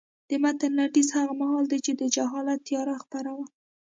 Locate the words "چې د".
1.85-2.03